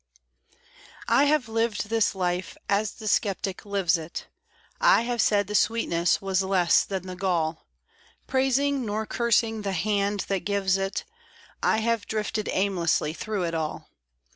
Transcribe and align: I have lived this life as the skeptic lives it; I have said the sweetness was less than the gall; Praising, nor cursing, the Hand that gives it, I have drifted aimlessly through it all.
I 1.07 1.25
have 1.25 1.47
lived 1.47 1.89
this 1.89 2.15
life 2.15 2.57
as 2.67 2.93
the 2.93 3.07
skeptic 3.07 3.67
lives 3.67 3.99
it; 3.99 4.25
I 4.79 5.01
have 5.01 5.21
said 5.21 5.45
the 5.45 5.53
sweetness 5.53 6.19
was 6.19 6.41
less 6.41 6.83
than 6.83 7.05
the 7.05 7.15
gall; 7.15 7.67
Praising, 8.25 8.83
nor 8.83 9.05
cursing, 9.05 9.61
the 9.61 9.73
Hand 9.73 10.21
that 10.21 10.39
gives 10.39 10.75
it, 10.75 11.03
I 11.61 11.81
have 11.81 12.07
drifted 12.07 12.49
aimlessly 12.51 13.13
through 13.13 13.43
it 13.43 13.53
all. 13.53 13.89